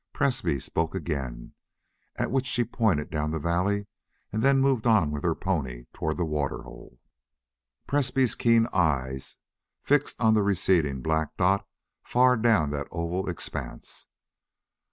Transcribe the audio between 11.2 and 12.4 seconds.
dot far